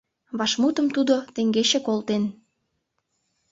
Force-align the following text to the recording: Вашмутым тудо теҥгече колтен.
Вашмутым 0.37 0.87
тудо 0.95 1.15
теҥгече 1.35 1.79
колтен. 1.87 2.23